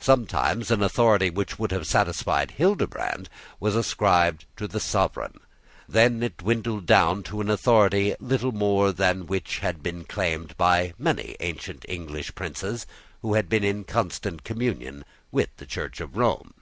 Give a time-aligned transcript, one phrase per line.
[0.00, 3.28] Sometimes an authority which would have satisfied Hildebrand
[3.60, 5.38] was ascribed to the sovereign:
[5.88, 10.56] then it dwindled down to an authority little more than that which had been claimed
[10.56, 12.86] by many ancient English princes
[13.22, 16.54] who had been in constant communion with the Church of Rome.